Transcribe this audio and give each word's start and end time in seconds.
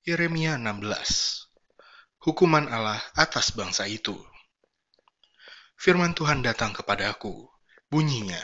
Yeremia 0.00 0.56
16 0.56 0.80
Hukuman 2.24 2.72
Allah 2.72 3.04
atas 3.20 3.52
bangsa 3.52 3.84
itu 3.84 4.16
Firman 5.76 6.16
Tuhan 6.16 6.40
datang 6.40 6.72
kepadaku, 6.72 7.44
bunyinya, 7.92 8.40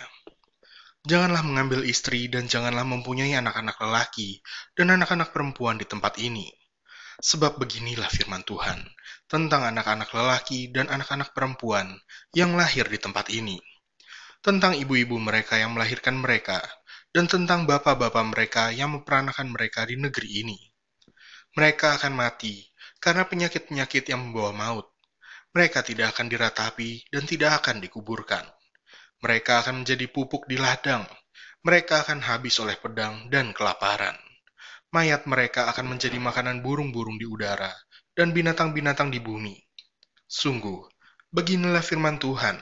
Janganlah 1.08 1.40
mengambil 1.40 1.88
istri 1.88 2.28
dan 2.28 2.44
janganlah 2.44 2.84
mempunyai 2.84 3.32
anak-anak 3.40 3.72
lelaki 3.80 4.44
dan 4.76 5.00
anak-anak 5.00 5.32
perempuan 5.32 5.80
di 5.80 5.88
tempat 5.88 6.20
ini. 6.20 6.44
Sebab 7.24 7.56
beginilah 7.56 8.12
firman 8.12 8.44
Tuhan 8.44 8.84
tentang 9.24 9.64
anak-anak 9.64 10.12
lelaki 10.12 10.68
dan 10.68 10.92
anak-anak 10.92 11.32
perempuan 11.32 11.96
yang 12.36 12.52
lahir 12.52 12.84
di 12.84 13.00
tempat 13.00 13.32
ini. 13.32 13.56
Tentang 14.44 14.76
ibu-ibu 14.76 15.16
mereka 15.16 15.56
yang 15.56 15.72
melahirkan 15.72 16.20
mereka, 16.20 16.60
dan 17.16 17.24
tentang 17.24 17.64
bapak-bapak 17.64 18.24
mereka 18.28 18.68
yang 18.76 18.92
memperanakan 18.92 19.56
mereka 19.56 19.88
di 19.88 19.96
negeri 19.96 20.44
ini. 20.44 20.75
Mereka 21.56 21.96
akan 21.96 22.12
mati 22.12 22.68
karena 23.00 23.24
penyakit-penyakit 23.24 24.12
yang 24.12 24.28
membawa 24.28 24.52
maut. 24.52 24.92
Mereka 25.56 25.80
tidak 25.88 26.12
akan 26.12 26.28
diratapi 26.28 27.08
dan 27.08 27.24
tidak 27.24 27.64
akan 27.64 27.80
dikuburkan. 27.80 28.44
Mereka 29.24 29.64
akan 29.64 29.80
menjadi 29.80 30.04
pupuk 30.12 30.44
di 30.44 30.60
ladang. 30.60 31.08
Mereka 31.64 32.04
akan 32.04 32.20
habis 32.20 32.60
oleh 32.60 32.76
pedang 32.76 33.32
dan 33.32 33.56
kelaparan. 33.56 34.20
Mayat 34.92 35.24
mereka 35.24 35.72
akan 35.72 35.96
menjadi 35.96 36.20
makanan 36.20 36.60
burung-burung 36.60 37.16
di 37.16 37.24
udara 37.24 37.72
dan 38.12 38.36
binatang-binatang 38.36 39.08
di 39.08 39.18
bumi. 39.18 39.56
Sungguh, 40.28 40.84
beginilah 41.32 41.80
firman 41.80 42.20
Tuhan. 42.20 42.60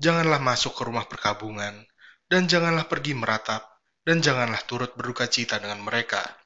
Janganlah 0.00 0.40
masuk 0.40 0.76
ke 0.76 0.82
rumah 0.88 1.04
perkabungan, 1.04 1.84
dan 2.28 2.48
janganlah 2.48 2.88
pergi 2.88 3.12
meratap, 3.12 3.64
dan 4.00 4.24
janganlah 4.24 4.60
turut 4.64 4.96
berduka 4.96 5.28
cita 5.28 5.60
dengan 5.60 5.84
mereka. 5.84 6.39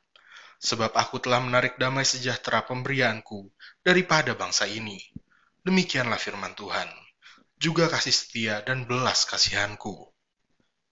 Sebab 0.61 0.95
aku 0.95 1.23
telah 1.23 1.43
menarik 1.43 1.79
damai 1.79 2.07
sejahtera 2.07 2.67
pemberianku 2.67 3.51
daripada 3.83 4.35
bangsa 4.37 4.69
ini. 4.69 5.01
Demikianlah 5.65 6.21
firman 6.21 6.53
Tuhan 6.53 7.05
juga 7.65 7.89
kasih 7.89 8.13
setia 8.13 8.55
dan 8.61 8.85
belas 8.85 9.25
kasihanku. 9.25 10.13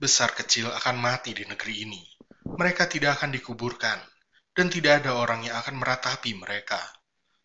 Besar 0.00 0.32
kecil 0.32 0.72
akan 0.72 0.96
mati 0.98 1.36
di 1.36 1.44
negeri 1.44 1.84
ini. 1.84 2.00
Mereka 2.48 2.88
tidak 2.88 3.20
akan 3.20 3.28
dikuburkan, 3.34 4.00
dan 4.56 4.72
tidak 4.72 5.04
ada 5.04 5.14
orang 5.20 5.44
yang 5.44 5.60
akan 5.60 5.76
meratapi 5.78 6.32
mereka. 6.32 6.80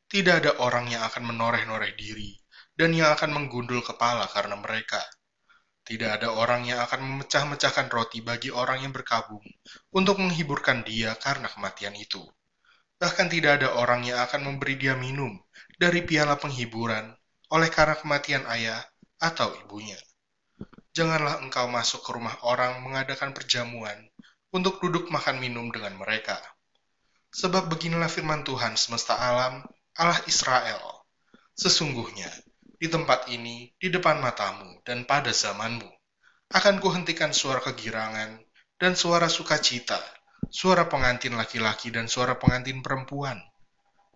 Tidak 0.07 0.31
ada 0.31 0.51
orang 0.63 0.87
yang 0.87 1.03
akan 1.03 1.27
menoreh-noreh 1.27 1.91
diri, 1.99 2.39
dan 2.71 2.95
yang 2.95 3.11
akan 3.13 3.35
menggundul 3.35 3.83
kepala 3.83 4.31
karena 4.31 4.55
mereka. 4.55 5.03
Tidak 5.87 6.19
ada 6.19 6.35
orang 6.35 6.67
yang 6.67 6.83
akan 6.83 6.99
memecah-mecahkan 6.99 7.87
roti 7.87 8.19
bagi 8.19 8.51
orang 8.51 8.83
yang 8.83 8.91
berkabung 8.91 9.43
untuk 9.95 10.19
menghiburkan 10.19 10.83
dia 10.83 11.15
karena 11.15 11.47
kematian 11.47 11.95
itu. 11.95 12.19
Bahkan 12.99 13.31
tidak 13.31 13.63
ada 13.63 13.79
orang 13.79 14.03
yang 14.03 14.19
akan 14.19 14.51
memberi 14.51 14.75
dia 14.75 14.99
minum 14.99 15.31
dari 15.79 16.03
piala 16.03 16.35
penghiburan 16.35 17.15
oleh 17.55 17.71
karena 17.71 17.95
kematian 17.95 18.43
ayah 18.51 18.83
atau 19.15 19.55
ibunya. 19.63 19.95
Janganlah 20.91 21.39
engkau 21.39 21.71
masuk 21.71 22.03
ke 22.03 22.11
rumah 22.11 22.35
orang 22.43 22.83
mengadakan 22.83 23.31
perjamuan 23.31 24.11
untuk 24.51 24.83
duduk 24.83 25.07
makan 25.07 25.39
minum 25.39 25.71
dengan 25.71 25.95
mereka. 25.95 26.35
Sebab 27.31 27.71
beginilah 27.71 28.11
firman 28.11 28.43
Tuhan 28.43 28.75
semesta 28.75 29.15
alam, 29.15 29.63
Allah 29.95 30.19
Israel. 30.27 31.05
Sesungguhnya, 31.55 32.27
di 32.77 32.87
tempat 32.87 33.25
ini, 33.33 33.73
di 33.81 33.89
depan 33.89 34.21
matamu, 34.21 34.85
dan 34.85 35.03
pada 35.09 35.33
zamanmu, 35.33 35.89
akan 36.53 36.77
kuhentikan 36.77 37.33
suara 37.33 37.59
kegirangan 37.59 38.37
dan 38.77 38.93
suara 38.93 39.27
sukacita, 39.27 39.97
suara 40.53 40.85
pengantin 40.85 41.33
laki-laki 41.33 41.89
dan 41.89 42.05
suara 42.05 42.37
pengantin 42.37 42.85
perempuan. 42.85 43.41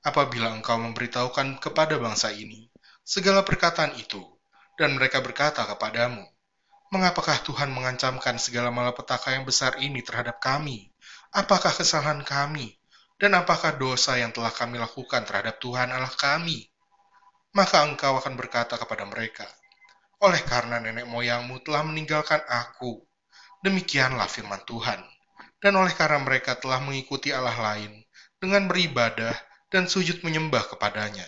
Apabila 0.02 0.54
engkau 0.54 0.78
memberitahukan 0.82 1.62
kepada 1.62 1.98
bangsa 1.98 2.34
ini 2.34 2.70
segala 3.02 3.42
perkataan 3.42 3.98
itu, 3.98 4.22
dan 4.78 4.98
mereka 4.98 5.22
berkata 5.22 5.66
kepadamu, 5.66 6.26
Mengapakah 6.92 7.40
Tuhan 7.48 7.72
mengancamkan 7.72 8.36
segala 8.36 8.68
malapetaka 8.68 9.32
yang 9.32 9.48
besar 9.48 9.80
ini 9.80 10.04
terhadap 10.04 10.44
kami? 10.44 10.92
Apakah 11.32 11.72
kesalahan 11.72 12.20
kami? 12.20 12.76
Dan 13.16 13.32
apakah 13.32 13.80
dosa 13.80 14.20
yang 14.20 14.36
telah 14.36 14.52
kami 14.52 14.76
lakukan 14.76 15.24
terhadap 15.24 15.56
Tuhan 15.64 15.88
Allah 15.88 16.12
kami? 16.12 16.71
Maka 17.52 17.84
engkau 17.84 18.16
akan 18.16 18.40
berkata 18.40 18.80
kepada 18.80 19.04
mereka, 19.04 19.44
Oleh 20.24 20.40
karena 20.46 20.80
nenek 20.80 21.04
moyangmu 21.04 21.60
telah 21.66 21.84
meninggalkan 21.84 22.40
aku, 22.48 23.04
demikianlah 23.60 24.30
firman 24.32 24.64
Tuhan. 24.64 25.04
Dan 25.62 25.78
oleh 25.78 25.94
karena 25.94 26.18
mereka 26.24 26.58
telah 26.58 26.82
mengikuti 26.82 27.30
Allah 27.30 27.54
lain, 27.54 28.02
dengan 28.42 28.66
beribadah 28.66 29.36
dan 29.70 29.86
sujud 29.86 30.26
menyembah 30.26 30.66
kepadanya, 30.74 31.28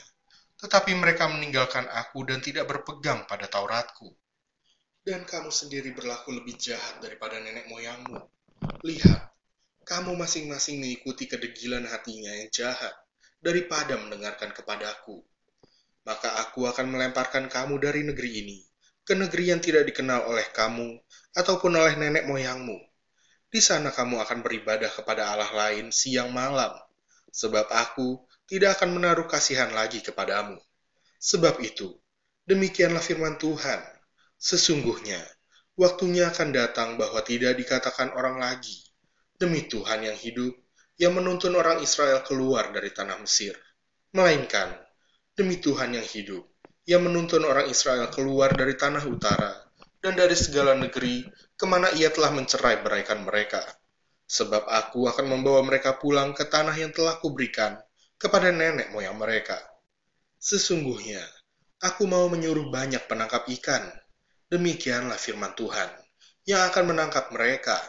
tetapi 0.58 0.98
mereka 0.98 1.30
meninggalkan 1.30 1.86
aku 1.92 2.26
dan 2.26 2.42
tidak 2.42 2.66
berpegang 2.66 3.28
pada 3.30 3.46
Tauratku. 3.46 4.10
Dan 5.04 5.28
kamu 5.28 5.52
sendiri 5.52 5.92
berlaku 5.92 6.32
lebih 6.32 6.56
jahat 6.56 7.04
daripada 7.04 7.36
nenek 7.38 7.68
moyangmu. 7.68 8.18
Lihat, 8.88 9.22
kamu 9.84 10.16
masing-masing 10.16 10.80
mengikuti 10.80 11.28
kedegilan 11.28 11.84
hatinya 11.84 12.32
yang 12.32 12.48
jahat 12.50 12.96
daripada 13.44 14.00
mendengarkan 14.00 14.56
kepadaku. 14.56 15.20
Maka 16.04 16.40
aku 16.44 16.68
akan 16.68 16.92
melemparkan 16.92 17.48
kamu 17.48 17.80
dari 17.80 18.04
negeri 18.04 18.32
ini 18.44 18.58
ke 19.04 19.20
negeri 19.20 19.52
yang 19.52 19.60
tidak 19.60 19.84
dikenal 19.88 20.32
oleh 20.32 20.48
kamu 20.56 20.96
ataupun 21.36 21.76
oleh 21.76 21.96
nenek 22.00 22.24
moyangmu. 22.24 22.80
Di 23.52 23.62
sana 23.62 23.94
kamu 23.94 24.24
akan 24.24 24.42
beribadah 24.42 24.90
kepada 24.90 25.30
Allah 25.30 25.52
lain 25.52 25.94
siang 25.94 26.34
malam, 26.34 26.74
sebab 27.30 27.70
aku 27.70 28.24
tidak 28.50 28.80
akan 28.80 28.98
menaruh 28.98 29.30
kasihan 29.30 29.70
lagi 29.70 30.02
kepadamu. 30.02 30.58
Sebab 31.22 31.62
itu, 31.62 31.94
demikianlah 32.50 33.04
firman 33.04 33.38
Tuhan. 33.38 33.80
Sesungguhnya, 34.42 35.22
waktunya 35.78 36.34
akan 36.34 36.50
datang 36.52 37.00
bahwa 37.00 37.22
tidak 37.22 37.56
dikatakan 37.56 38.12
orang 38.18 38.42
lagi, 38.42 38.76
demi 39.38 39.64
Tuhan 39.70 40.04
yang 40.04 40.18
hidup, 40.18 40.52
yang 41.00 41.16
menuntun 41.16 41.56
orang 41.56 41.80
Israel 41.80 42.26
keluar 42.26 42.74
dari 42.74 42.92
tanah 42.92 43.22
Mesir. 43.22 43.56
Melainkan, 44.12 44.83
demi 45.34 45.58
Tuhan 45.58 45.98
yang 45.98 46.06
hidup, 46.06 46.46
yang 46.86 47.02
menuntun 47.10 47.42
orang 47.42 47.66
Israel 47.66 48.06
keluar 48.14 48.54
dari 48.54 48.78
tanah 48.78 49.02
utara, 49.10 49.66
dan 49.98 50.14
dari 50.14 50.38
segala 50.38 50.78
negeri 50.78 51.26
ke 51.58 51.66
mana 51.66 51.90
ia 51.98 52.14
telah 52.14 52.30
mencerai 52.30 52.86
beraikan 52.86 53.26
mereka. 53.26 53.66
Sebab 54.30 54.70
aku 54.70 55.10
akan 55.10 55.26
membawa 55.34 55.66
mereka 55.66 55.98
pulang 55.98 56.38
ke 56.38 56.46
tanah 56.46 56.78
yang 56.78 56.94
telah 56.94 57.18
kuberikan 57.18 57.82
kepada 58.22 58.54
nenek 58.54 58.94
moyang 58.94 59.18
mereka. 59.18 59.58
Sesungguhnya, 60.38 61.22
aku 61.82 62.06
mau 62.06 62.30
menyuruh 62.30 62.70
banyak 62.70 63.04
penangkap 63.10 63.50
ikan. 63.58 63.90
Demikianlah 64.54 65.18
firman 65.18 65.58
Tuhan, 65.58 65.90
yang 66.46 66.62
akan 66.70 66.94
menangkap 66.94 67.34
mereka. 67.34 67.82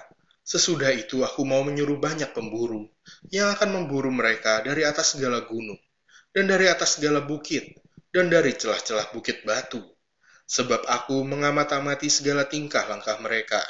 Sesudah 0.45 0.93
itu 0.97 1.21
aku 1.25 1.45
mau 1.45 1.61
menyuruh 1.61 2.01
banyak 2.01 2.33
pemburu, 2.33 2.89
yang 3.29 3.53
akan 3.53 3.81
memburu 3.81 4.09
mereka 4.09 4.65
dari 4.65 4.85
atas 4.85 5.17
segala 5.17 5.45
gunung, 5.45 5.77
dan 6.35 6.51
dari 6.51 6.67
atas 6.67 6.99
segala 6.99 7.23
bukit, 7.23 7.79
dan 8.11 8.27
dari 8.27 8.59
celah-celah 8.59 9.15
bukit 9.15 9.47
batu. 9.47 9.79
Sebab 10.45 10.85
aku 10.85 11.25
mengamat-amati 11.25 12.11
segala 12.11 12.45
tingkah 12.45 12.85
langkah 12.91 13.17
mereka. 13.23 13.63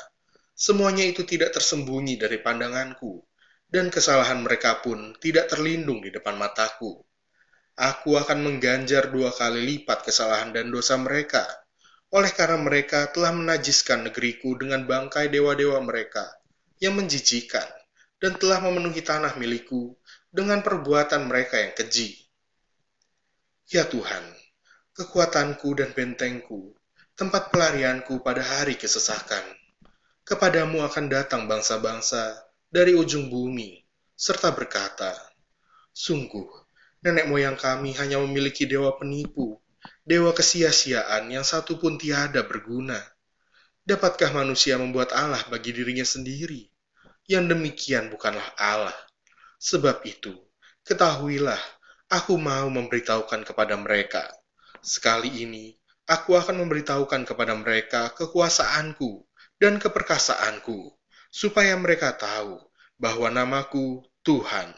Semuanya 0.57 1.05
itu 1.05 1.23
tidak 1.29 1.53
tersembunyi 1.53 2.17
dari 2.17 2.41
pandanganku, 2.41 3.21
dan 3.69 3.93
kesalahan 3.93 4.41
mereka 4.41 4.81
pun 4.81 5.13
tidak 5.21 5.53
terlindung 5.53 6.01
di 6.01 6.09
depan 6.09 6.41
mataku. 6.41 7.05
Aku 7.77 8.17
akan 8.17 8.41
mengganjar 8.41 9.11
dua 9.11 9.35
kali 9.35 9.61
lipat 9.67 10.07
kesalahan 10.07 10.55
dan 10.55 10.73
dosa 10.73 10.97
mereka, 10.97 11.45
oleh 12.15 12.31
karena 12.31 12.63
mereka 12.63 13.11
telah 13.11 13.35
menajiskan 13.35 14.07
negeriku 14.07 14.55
dengan 14.55 14.87
bangkai 14.87 15.27
dewa-dewa 15.27 15.83
mereka 15.83 16.23
yang 16.79 16.95
menjijikan, 16.95 17.67
dan 18.23 18.39
telah 18.39 18.63
memenuhi 18.63 19.03
tanah 19.03 19.35
milikku 19.37 19.99
dengan 20.31 20.63
perbuatan 20.63 21.27
mereka 21.27 21.59
yang 21.59 21.75
keji. 21.75 22.24
Ya 23.65 23.89
Tuhan, 23.89 24.21
kekuatanku 24.93 25.73
dan 25.73 25.97
bentengku, 25.97 26.77
tempat 27.17 27.49
pelarianku 27.49 28.21
pada 28.21 28.45
hari 28.45 28.77
kesesakan. 28.77 29.41
Kepadamu 30.21 30.85
akan 30.85 31.09
datang 31.09 31.49
bangsa-bangsa 31.49 32.45
dari 32.69 32.93
ujung 32.93 33.33
bumi, 33.33 33.81
serta 34.13 34.53
berkata, 34.53 35.17
Sungguh, 35.97 36.45
nenek 37.01 37.25
moyang 37.25 37.57
kami 37.57 37.97
hanya 37.97 38.21
memiliki 38.21 38.69
dewa 38.69 39.01
penipu, 39.01 39.57
dewa 40.05 40.37
kesia-siaan 40.37 41.33
yang 41.33 41.45
satu 41.45 41.81
pun 41.81 41.97
tiada 41.97 42.45
berguna. 42.45 43.01
Dapatkah 43.81 44.29
manusia 44.37 44.77
membuat 44.77 45.17
Allah 45.17 45.41
bagi 45.49 45.73
dirinya 45.73 46.05
sendiri? 46.05 46.69
Yang 47.25 47.57
demikian 47.57 48.13
bukanlah 48.13 48.45
Allah. 48.61 48.97
Sebab 49.57 50.05
itu, 50.05 50.37
ketahuilah, 50.85 51.61
aku 52.15 52.39
mau 52.39 52.71
memberitahukan 52.71 53.43
kepada 53.43 53.75
mereka. 53.75 54.31
Sekali 54.79 55.43
ini, 55.43 55.75
aku 56.07 56.39
akan 56.39 56.63
memberitahukan 56.63 57.27
kepada 57.27 57.59
mereka 57.59 58.15
kekuasaanku 58.15 59.27
dan 59.59 59.83
keperkasaanku 59.83 60.95
supaya 61.35 61.75
mereka 61.75 62.15
tahu 62.15 62.63
bahwa 62.95 63.27
namaku 63.35 64.07
Tuhan. 64.23 64.71